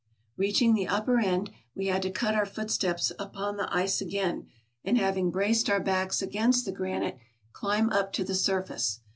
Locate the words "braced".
5.29-5.69